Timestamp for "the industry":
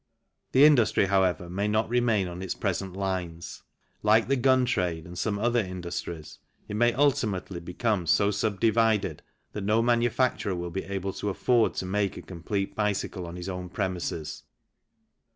0.53-1.05